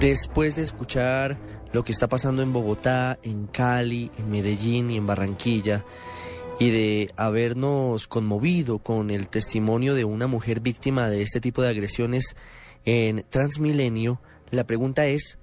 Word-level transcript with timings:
Después 0.00 0.54
de 0.54 0.62
escuchar 0.62 1.38
lo 1.72 1.82
que 1.82 1.90
está 1.90 2.08
pasando 2.08 2.40
en 2.40 2.52
Bogotá, 2.52 3.18
en 3.24 3.48
Cali, 3.48 4.12
en 4.16 4.30
Medellín 4.30 4.90
y 4.90 4.96
en 4.96 5.08
Barranquilla, 5.08 5.84
y 6.60 6.70
de 6.70 7.10
habernos 7.16 8.06
conmovido 8.06 8.78
con 8.78 9.10
el 9.10 9.26
testimonio 9.26 9.96
de 9.96 10.04
una 10.04 10.28
mujer 10.28 10.60
víctima 10.60 11.08
de 11.08 11.22
este 11.22 11.40
tipo 11.40 11.62
de 11.62 11.70
agresiones 11.70 12.36
en 12.84 13.26
Transmilenio, 13.28 14.20
la 14.50 14.64
pregunta 14.68 15.06
es, 15.06 15.40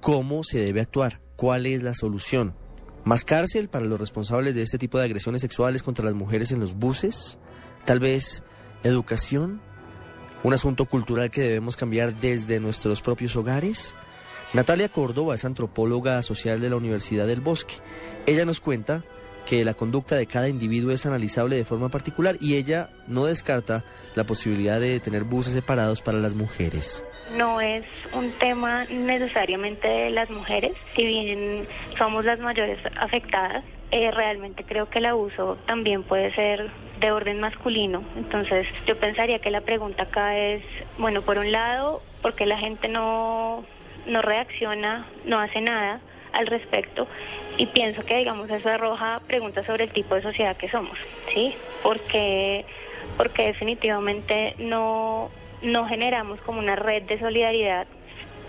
¿cómo 0.00 0.44
se 0.44 0.60
debe 0.60 0.80
actuar? 0.80 1.20
¿Cuál 1.36 1.66
es 1.66 1.82
la 1.82 1.92
solución? 1.92 2.54
¿Más 3.04 3.26
cárcel 3.26 3.68
para 3.68 3.84
los 3.84 4.00
responsables 4.00 4.54
de 4.54 4.62
este 4.62 4.78
tipo 4.78 4.98
de 4.98 5.04
agresiones 5.04 5.42
sexuales 5.42 5.82
contra 5.82 6.06
las 6.06 6.14
mujeres 6.14 6.52
en 6.52 6.60
los 6.60 6.74
buses? 6.74 7.38
¿Tal 7.84 8.00
vez 8.00 8.42
educación? 8.82 9.60
Un 10.42 10.54
asunto 10.54 10.86
cultural 10.86 11.30
que 11.30 11.42
debemos 11.42 11.76
cambiar 11.76 12.14
desde 12.14 12.60
nuestros 12.60 13.02
propios 13.02 13.36
hogares? 13.36 13.94
Natalia 14.52 14.88
Córdoba 14.88 15.34
es 15.34 15.44
antropóloga 15.44 16.22
social 16.22 16.60
de 16.60 16.70
la 16.70 16.76
Universidad 16.76 17.26
del 17.26 17.40
Bosque. 17.40 17.74
Ella 18.26 18.44
nos 18.44 18.60
cuenta 18.60 19.04
que 19.46 19.64
la 19.64 19.74
conducta 19.74 20.16
de 20.16 20.26
cada 20.26 20.48
individuo 20.48 20.92
es 20.92 21.06
analizable 21.06 21.56
de 21.56 21.64
forma 21.64 21.88
particular 21.88 22.36
y 22.40 22.56
ella 22.56 22.90
no 23.06 23.26
descarta 23.26 23.84
la 24.14 24.24
posibilidad 24.24 24.80
de 24.80 24.98
tener 25.00 25.24
buses 25.24 25.52
separados 25.52 26.02
para 26.02 26.18
las 26.18 26.34
mujeres. 26.34 27.04
No 27.36 27.60
es 27.60 27.84
un 28.12 28.32
tema 28.32 28.84
necesariamente 28.86 29.86
de 29.86 30.10
las 30.10 30.30
mujeres, 30.30 30.72
si 30.96 31.04
bien 31.04 31.66
somos 31.96 32.24
las 32.24 32.40
mayores 32.40 32.78
afectadas, 32.96 33.64
eh, 33.92 34.10
realmente 34.10 34.64
creo 34.64 34.88
que 34.88 34.98
el 34.98 35.06
abuso 35.06 35.56
también 35.66 36.02
puede 36.02 36.34
ser 36.34 36.70
de 37.00 37.12
orden 37.12 37.40
masculino. 37.40 38.02
Entonces 38.16 38.66
yo 38.86 38.96
pensaría 38.98 39.38
que 39.38 39.50
la 39.50 39.62
pregunta 39.62 40.04
acá 40.04 40.36
es, 40.38 40.62
bueno, 40.98 41.22
por 41.22 41.38
un 41.38 41.50
lado, 41.50 42.02
porque 42.22 42.46
la 42.46 42.58
gente 42.58 42.88
no, 42.88 43.64
no 44.06 44.22
reacciona, 44.22 45.06
no 45.24 45.40
hace 45.40 45.60
nada 45.60 46.00
al 46.32 46.46
respecto 46.46 47.08
y 47.56 47.66
pienso 47.66 48.04
que 48.04 48.16
digamos 48.16 48.48
eso 48.50 48.68
arroja 48.68 49.20
preguntas 49.26 49.66
sobre 49.66 49.84
el 49.84 49.90
tipo 49.90 50.14
de 50.14 50.22
sociedad 50.22 50.56
que 50.56 50.68
somos, 50.68 50.96
¿sí? 51.34 51.54
Porque 51.82 52.64
porque 53.16 53.46
definitivamente 53.48 54.54
no 54.58 55.30
no 55.62 55.86
generamos 55.86 56.40
como 56.40 56.58
una 56.58 56.76
red 56.76 57.02
de 57.02 57.18
solidaridad 57.18 57.86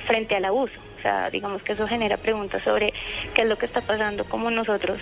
frente 0.05 0.35
al 0.35 0.45
abuso. 0.45 0.79
O 0.97 1.01
sea, 1.01 1.29
digamos 1.29 1.63
que 1.63 1.73
eso 1.73 1.87
genera 1.87 2.17
preguntas 2.17 2.63
sobre 2.63 2.93
qué 3.33 3.41
es 3.41 3.47
lo 3.47 3.57
que 3.57 3.65
está 3.65 3.81
pasando 3.81 4.23
como 4.25 4.51
nosotros 4.51 4.99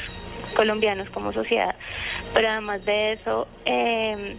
colombianos 0.56 1.10
como 1.10 1.34
sociedad. 1.34 1.76
Pero 2.34 2.50
además 2.50 2.86
de 2.86 3.14
eso, 3.14 3.48
eh, 3.66 4.36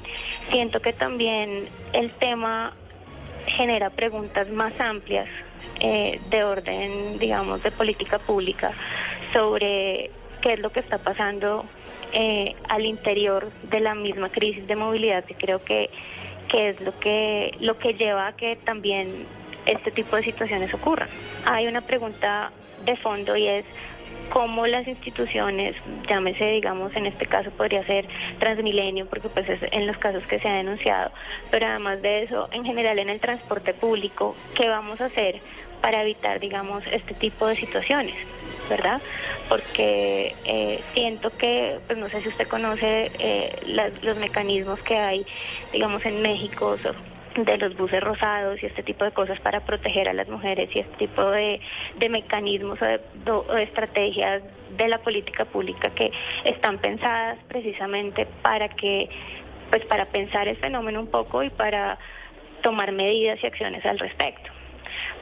siento 0.51 0.81
que 0.81 0.93
también 0.93 1.69
el 1.93 2.11
tema 2.11 2.75
genera 3.47 3.91
preguntas 3.91 4.49
más 4.51 4.79
amplias 4.81 5.29
eh, 5.81 6.21
de 6.31 6.45
orden, 6.45 7.19
digamos, 7.19 7.63
de 7.63 7.71
política 7.71 8.19
pública 8.19 8.73
sobre 9.33 10.11
qué 10.43 10.55
es 10.55 10.61
lo 10.61 10.71
que 10.71 10.81
está 10.81 10.99
pasando 10.99 11.65
eh, 12.13 12.55
al 12.69 12.85
interior 12.85 13.51
de 13.63 13.81
la 13.81 13.95
misma 13.95 14.29
crisis 14.29 14.67
de 14.67 14.77
movilidad 14.77 15.25
que 15.25 15.35
creo 15.35 15.65
que, 15.65 15.91
que 16.49 16.71
es 16.71 16.81
lo 16.81 16.99
que 16.99 17.55
lo 17.61 17.79
que 17.79 17.95
lleva 17.95 18.27
a 18.29 18.33
que 18.37 18.57
también 18.57 19.09
este 19.67 19.91
tipo 19.91 20.17
de 20.17 20.23
situaciones 20.23 20.73
ocurran. 20.75 21.09
Hay 21.45 21.67
una 21.67 21.81
pregunta 21.81 22.51
de 22.85 22.97
fondo 22.97 23.37
y 23.37 23.47
es 23.47 23.65
cómo 24.31 24.67
las 24.67 24.87
instituciones, 24.89 25.77
llámese, 26.09 26.47
digamos, 26.47 26.95
en 26.97 27.07
este 27.07 27.27
caso 27.27 27.51
podría 27.51 27.85
ser 27.85 28.07
Transmilenio, 28.39 29.07
porque 29.07 29.29
pues 29.29 29.49
es 29.49 29.61
en 29.73 29.87
los 29.87 29.99
casos 29.99 30.27
que 30.27 30.39
se 30.41 30.49
ha 30.49 30.55
denunciado, 30.55 31.11
pero 31.51 31.67
además 31.67 32.01
de 32.01 32.23
eso, 32.23 32.49
en 32.53 32.65
general 32.65 32.99
en 32.99 33.11
el 33.11 33.21
transporte 33.21 33.75
público, 33.75 34.35
¿qué 34.55 34.69
vamos 34.69 35.01
a 35.01 35.07
hacer 35.07 35.41
para 35.81 36.03
evitar, 36.03 36.41
digamos, 36.41 36.85
este 36.91 37.15
tipo 37.15 37.47
de 37.47 37.57
situaciones? 37.57 38.17
¿verdad? 38.69 39.01
Porque 39.49 40.35
eh, 40.45 40.81
siento 40.95 41.37
que, 41.37 41.79
pues 41.87 41.99
no 41.99 42.09
sé 42.09 42.23
si 42.23 42.29
usted 42.29 42.47
conoce 42.47 43.11
eh, 43.19 43.57
los 44.03 44.17
mecanismos 44.19 44.79
que 44.81 44.97
hay, 44.97 45.27
digamos, 45.73 46.07
en 46.07 46.23
México 46.23 46.77
de 47.45 47.59
los 47.59 47.77
buses 47.77 48.01
rosados 48.03 48.63
y 48.63 48.67
este 48.67 48.83
tipo 48.83 49.05
de 49.05 49.13
cosas 49.13 49.41
para 49.41 49.61
proteger 49.61 50.09
a 50.09 50.13
las 50.13 50.29
mujeres 50.29 50.69
y 50.75 50.81
este 50.81 50.97
tipo 50.97 51.23
de, 51.31 51.61
mecanismos 52.09 52.79
o 52.81 52.85
de, 52.85 53.63
estrategias 53.63 54.43
de 54.77 54.89
la 54.89 54.99
política 54.99 55.45
pública 55.45 55.91
que 55.91 56.11
están 56.45 56.79
pensadas 56.79 57.39
precisamente 57.49 58.27
para 58.43 58.69
que, 58.69 59.09
pues 59.71 59.85
para 59.87 60.07
pensar 60.07 60.49
el 60.49 60.57
fenómeno 60.57 61.01
un 61.01 61.09
poco 61.09 61.43
y 61.43 61.51
para 61.51 61.99
tomar 62.63 62.93
medidas 62.93 63.39
y 63.43 63.47
acciones 63.47 63.85
al 63.85 63.99
respecto. 63.99 64.51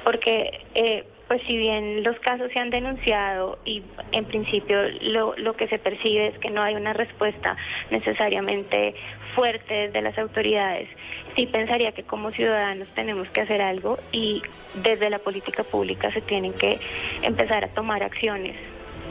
Porque 0.05 0.61
eh, 0.75 1.05
pues 1.29 1.43
si 1.47 1.57
bien 1.57 2.03
los 2.03 2.19
casos 2.21 2.51
se 2.53 2.59
han 2.59 2.71
denunciado 2.71 3.59
y 3.65 3.83
en 4.13 4.25
principio 4.25 4.79
lo, 5.03 5.37
lo 5.37 5.55
que 5.55 5.69
se 5.69 5.79
percibe 5.79 6.29
es 6.29 6.39
que 6.39 6.51
no 6.51 6.63
hay 6.63 6.75
una 6.75 6.95
respuesta 6.95 7.57
necesariamente 7.91 8.95
fuerte 9.35 9.91
de 9.91 10.03
las 10.03 10.19
autoridades, 10.19 10.89
sí 11.37 11.47
pensaría 11.47 11.93
que 11.93 12.03
como 12.03 12.33
ciudadanos 12.33 12.89
tenemos 12.95 13.29
que 13.29 13.43
hacer 13.43 13.61
algo 13.61 13.99
y 14.11 14.43
desde 14.83 15.11
la 15.11 15.19
política 15.19 15.63
pública 15.63 16.11
se 16.13 16.23
tienen 16.23 16.55
que 16.55 16.81
empezar 17.23 17.65
a 17.65 17.69
tomar 17.69 18.03
acciones 18.03 18.57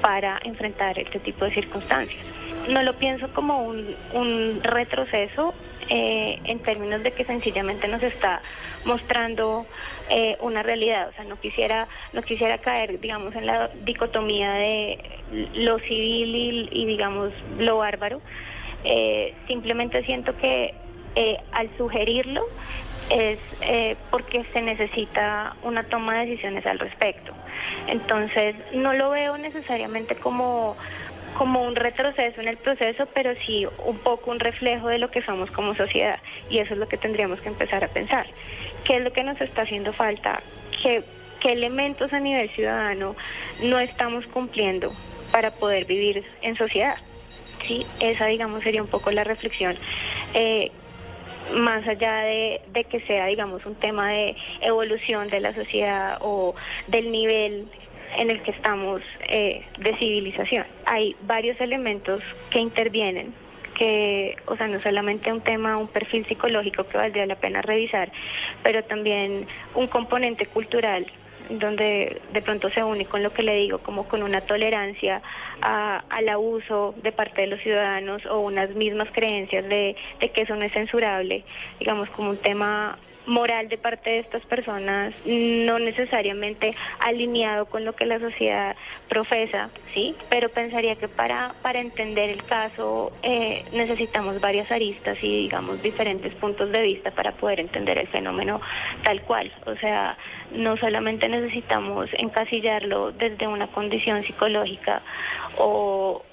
para 0.02 0.40
enfrentar 0.44 1.00
este 1.00 1.20
tipo 1.20 1.46
de 1.46 1.52
circunstancias. 1.52 2.24
No 2.68 2.82
lo 2.82 2.94
pienso 2.94 3.30
como 3.34 3.64
un, 3.64 3.96
un 4.14 4.60
retroceso 4.64 5.54
eh, 5.90 6.40
en 6.44 6.59
términos 6.59 7.02
de 7.03 7.12
que 7.12 7.24
sencillamente 7.25 7.88
nos 7.88 8.03
está 8.03 8.42
mostrando 8.86 9.66
eh, 10.09 10.38
una 10.42 10.64
realidad. 10.64 11.09
O 11.09 11.14
sea, 11.14 11.24
no 11.24 11.40
quisiera, 11.40 11.88
no 12.14 12.22
quisiera 12.22 12.58
caer, 12.58 13.00
digamos, 13.00 13.36
en 13.36 13.46
la 13.46 13.70
dicotomía 13.86 14.52
de 14.53 15.00
lo 15.56 15.80
civil 15.80 16.70
y, 16.72 16.86
digamos, 16.86 17.31
lo 17.58 17.78
bárbaro. 17.78 18.22
Eh, 18.84 19.34
simplemente 19.48 20.03
siento 20.03 20.36
que 20.38 20.74
al 21.52 21.68
sugerirlo 21.78 22.46
es 23.09 23.40
porque 24.12 24.46
se 24.54 24.62
necesita 24.62 25.56
una 25.64 25.84
toma 25.84 26.19
de 26.19 26.28
decisiones 26.28 26.64
al 26.68 26.78
respecto. 26.78 27.34
Entonces, 27.88 28.56
no 28.74 28.94
lo 28.94 29.09
veo 29.09 29.36
necesariamente 29.38 30.16
como 30.16 30.78
como 31.36 31.64
un 31.64 31.76
retroceso 31.76 32.42
en 32.42 32.48
el 32.48 32.58
proceso, 32.58 33.08
pero 33.14 33.36
sí 33.36 33.66
un 33.86 33.98
poco 34.00 34.32
un 34.32 34.40
reflejo 34.40 34.88
de 34.88 34.98
lo 34.98 35.10
que 35.10 35.22
somos 35.22 35.52
como 35.52 35.76
sociedad. 35.76 36.20
Y 36.50 36.60
eso 36.60 36.74
es 36.74 36.80
lo 36.80 36.88
que 36.88 36.98
tendríamos 36.98 37.42
que 37.42 37.50
empezar 37.50 37.84
a 37.84 37.88
pensar. 37.88 38.28
¿Qué 38.84 38.98
es 38.98 39.04
lo 39.04 39.12
que 39.12 39.24
nos 39.24 39.40
está 39.42 39.64
haciendo 39.64 39.94
falta? 39.94 40.42
¿Qué, 40.82 41.04
elementos 41.44 42.12
a 42.12 42.20
nivel 42.20 42.50
ciudadano 42.50 43.16
no 43.64 43.80
estamos 43.80 44.26
cumpliendo 44.28 44.94
para 45.32 45.52
poder 45.52 45.86
vivir 45.86 46.26
en 46.42 46.58
sociedad? 46.58 46.98
Sí, 47.66 47.86
esa 48.02 48.26
digamos 48.26 48.64
sería 48.64 48.82
un 48.82 48.90
poco 48.90 49.12
la 49.12 49.24
reflexión. 49.24 49.78
Eh, 50.34 50.72
más 51.56 51.88
allá 51.88 52.22
de, 52.22 52.86
que 52.90 53.00
sea, 53.02 53.28
digamos, 53.28 53.66
un 53.66 53.76
tema 53.76 54.12
de 54.12 54.36
evolución 54.62 55.30
de 55.30 55.40
la 55.40 55.54
sociedad 55.54 56.18
o 56.22 56.56
del 56.88 57.12
nivel 57.12 57.68
en 58.18 58.32
el 58.32 58.42
que 58.42 58.52
estamos 58.52 59.02
eh, 59.30 59.64
de 59.80 59.96
civilización. 59.98 60.66
Hay 60.86 61.16
varios 61.22 61.60
elementos 61.62 62.22
que 62.50 62.60
intervienen 62.60 63.34
que, 63.76 64.36
o 64.48 64.58
sea, 64.58 64.68
no 64.68 64.82
solamente 64.82 65.32
un 65.32 65.42
tema, 65.42 65.78
un 65.78 65.88
perfil 65.88 66.26
psicológico 66.26 66.88
que 66.88 66.98
valdría 66.98 67.28
la 67.28 67.36
pena 67.36 67.62
revisar, 67.62 68.12
pero 68.64 68.84
también 68.84 69.46
un 69.76 69.88
componente 69.88 70.48
cultural 70.48 71.06
donde 71.50 72.22
de 72.34 72.42
pronto 72.42 72.70
se 72.70 72.84
une 72.84 73.06
con 73.06 73.24
lo 73.24 73.31
que 73.34 73.44
le 73.44 73.56
digo, 73.56 73.80
como 73.80 74.08
con 74.08 74.24
una 74.24 74.42
tolerancia 74.42 75.22
al 75.62 76.30
abuso 76.30 76.94
de 77.02 77.12
parte 77.12 77.42
de 77.42 77.48
los 77.48 77.62
ciudadanos 77.62 78.25
o 78.25 78.40
unas 78.40 78.75
mismas 78.75 79.09
creencias 79.12 79.68
de, 79.68 79.96
de 80.20 80.30
que 80.30 80.42
eso 80.42 80.56
no 80.56 80.64
es 80.64 80.74
censurable, 80.74 81.44
digamos 81.80 82.09
como 82.09 82.31
un 82.31 82.38
tema 82.38 82.98
moral 83.28 83.68
de 83.68 83.78
parte 83.78 84.09
de 84.09 84.20
estas 84.20 84.44
personas, 84.46 85.14
no 85.25 85.80
necesariamente 85.80 86.75
alineado 87.00 87.66
con 87.66 87.86
lo 87.86 87.94
que 87.94 88.06
la 88.06 88.19
sociedad 88.19 88.75
profesa, 89.10 89.69
sí, 89.94 90.16
pero 90.30 90.50
pensaría 90.50 90.95
que 90.95 91.07
para, 91.07 91.54
para 91.62 91.80
entender 91.80 92.30
el 92.30 92.44
caso 92.44 93.12
eh, 93.22 93.66
necesitamos 93.74 94.39
varias 94.39 94.72
aristas 94.72 95.22
y 95.22 95.44
digamos 95.44 95.81
diferentes 95.84 96.34
puntos 96.36 96.72
de 96.72 96.81
vista 96.81 97.12
para 97.12 97.34
poder 97.34 97.60
entender 97.60 97.98
el 97.98 98.07
fenómeno 98.07 98.62
tal 99.04 99.22
cual, 99.22 99.51
o 99.66 99.75
sea, 99.75 100.18
no 100.51 100.78
solamente 100.78 101.26
necesitamos 101.27 102.09
encasillarlo 102.13 103.12
desde 103.12 103.47
una 103.47 103.68
condición 103.68 104.24
psicológica 104.24 105.01
o, 105.57 106.24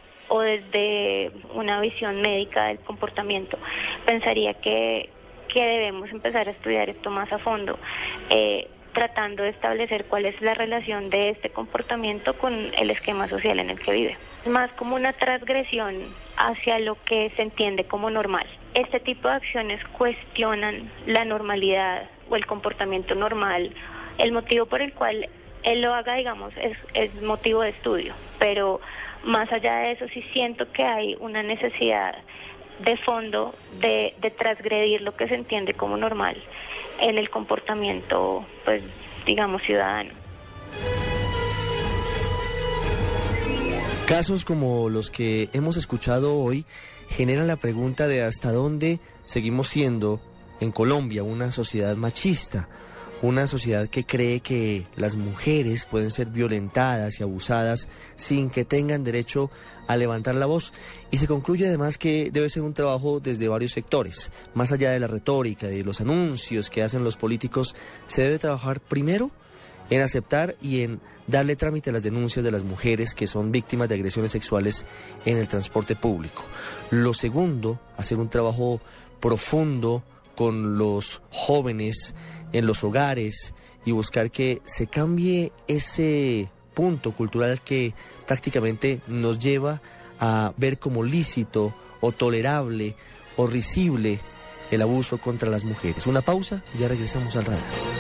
desde 0.43 1.31
una 1.55 1.81
visión 1.81 2.21
médica 2.21 2.67
del 2.67 2.79
comportamiento. 2.81 3.57
Pensaría 4.05 4.55
que, 4.55 5.09
que 5.49 5.65
debemos 5.65 6.11
empezar 6.11 6.49
a 6.49 6.51
estudiar 6.51 6.89
esto 6.91 7.11
más 7.11 7.33
a 7.33 7.39
fondo. 7.39 7.79
Eh, 8.31 8.69
tratando 8.95 9.43
de 9.43 9.51
establecer 9.51 10.07
cuál 10.07 10.25
es 10.25 10.41
la 10.41 10.55
relación 10.55 11.11
de 11.11 11.31
este 11.31 11.51
comportamiento 11.51 12.35
con 12.35 12.55
el 12.55 12.91
esquema 12.91 13.29
social 13.29 13.59
en 13.59 13.71
el 13.71 13.81
que 13.81 13.93
vive. 13.93 14.17
Más 14.47 14.71
como 14.73 14.95
una 14.95 15.13
transgresión 15.13 15.97
hacia 16.37 16.79
lo 16.79 16.97
que 17.05 17.31
se 17.37 17.43
entiende 17.43 17.85
como 17.85 18.09
normal. 18.09 18.47
Este 18.73 19.01
tipo 19.01 19.29
de 19.29 19.35
acciones 19.35 19.85
cuestionan 19.99 20.91
la 21.07 21.25
normalidad 21.25 22.09
o 22.31 22.37
el 22.37 22.47
comportamiento 22.47 23.15
normal, 23.15 23.75
el 24.19 24.33
motivo 24.33 24.67
por 24.67 24.83
el 24.83 24.93
cual 24.93 25.29
él 25.63 25.81
lo 25.81 25.95
haga, 25.95 26.15
digamos, 26.15 26.53
es, 26.95 27.23
motivo 27.23 27.63
de 27.63 27.71
estudio, 27.71 28.15
pero 28.39 28.81
más 29.25 29.51
allá 29.53 29.77
de 29.77 29.93
eso 29.93 30.07
sí 30.13 30.23
siento 30.33 30.71
que 30.73 30.85
hay 30.85 31.17
una 31.21 31.43
necesidad 31.43 32.15
de 32.81 32.97
fondo 32.99 33.55
de, 33.81 34.15
de 34.21 34.31
transgredir 34.31 35.01
lo 35.01 35.17
que 35.17 35.29
se 35.29 35.35
entiende 35.35 35.75
como 35.75 35.97
normal 35.97 36.37
en 37.01 37.19
el 37.19 37.31
comportamiento, 37.31 38.45
pues, 38.65 38.83
digamos, 39.25 39.63
ciudadano. 39.63 40.11
Casos 44.07 44.45
como 44.45 44.91
los 44.91 45.11
que 45.11 45.49
hemos 45.55 45.79
escuchado 45.79 46.37
hoy 46.37 46.67
generan 47.09 47.47
la 47.47 47.57
pregunta 47.57 48.07
de 48.07 48.23
hasta 48.23 48.53
dónde 48.53 49.01
seguimos 49.25 49.69
siendo 49.69 50.21
en 50.61 50.73
Colombia 50.73 51.23
una 51.23 51.51
sociedad 51.53 51.97
machista, 51.97 52.69
una 53.25 53.47
sociedad 53.47 53.89
que 53.89 54.05
cree 54.05 54.41
que 54.41 54.85
las 54.97 55.17
mujeres 55.17 55.87
pueden 55.87 56.11
ser 56.11 56.29
violentadas 56.29 57.19
y 57.19 57.23
abusadas 57.23 57.89
sin 58.17 58.51
que 58.51 58.67
tengan 58.67 59.03
derecho 59.03 59.51
a 59.87 59.97
levantar 59.97 60.35
la 60.35 60.45
voz. 60.45 60.73
Y 61.11 61.17
se 61.17 61.27
concluye 61.27 61.67
además 61.67 61.97
que 61.97 62.31
debe 62.31 62.51
ser 62.51 62.63
un 62.63 62.75
trabajo 62.75 63.21
desde 63.21 63.49
varios 63.49 63.73
sectores. 63.73 64.31
Más 64.53 64.73
allá 64.73 64.91
de 64.91 65.01
la 65.01 65.07
retórica, 65.07 65.67
de 65.67 65.85
los 65.85 66.03
anuncios 66.03 66.69
que 66.69 66.83
hacen 66.83 67.03
los 67.03 67.17
políticos, 67.17 67.75
se 68.07 68.23
debe 68.23 68.39
trabajar 68.39 68.81
primero 68.81 69.31
en 69.89 70.03
aceptar 70.03 70.57
y 70.61 70.83
en 70.83 71.01
darle 71.27 71.57
trámite 71.57 71.91
a 71.91 71.95
las 71.95 72.03
denuncias 72.03 72.45
de 72.45 72.51
las 72.51 72.63
mujeres 72.63 73.15
que 73.15 73.27
son 73.27 73.53
víctimas 73.53 73.89
de 73.89 73.95
agresiones 73.95 74.33
sexuales 74.33 74.85
en 75.25 75.39
el 75.39 75.49
transporte 75.49 75.97
público. 75.97 76.45
Lo 76.91 77.15
segundo, 77.15 77.81
hacer 77.97 78.19
un 78.19 78.29
trabajo 78.29 78.83
profundo 79.21 80.05
con 80.37 80.79
los 80.79 81.23
jóvenes 81.31 82.15
en 82.53 82.67
los 82.67 82.85
hogares 82.85 83.55
y 83.85 83.93
buscar 83.93 84.31
que 84.31 84.63
se 84.65 84.87
cambie 84.87 85.53
ese 85.69 86.51
punto 86.75 87.13
cultural 87.13 87.61
que 87.61 87.95
prácticamente 88.27 89.01
nos 89.07 89.39
lleva 89.39 89.81
a 90.19 90.53
ver 90.57 90.79
como 90.79 91.03
lícito 91.03 91.75
o 92.01 92.13
tolerable 92.13 92.97
o 93.37 93.47
risible 93.47 94.19
el 94.71 94.83
abuso 94.83 95.19
contra 95.19 95.51
las 95.51 95.65
mujeres. 95.65 96.07
Una 96.07 96.23
pausa, 96.23 96.63
ya 96.79 96.89
regresamos 96.89 97.37
al 97.37 97.45
radar. 97.45 97.94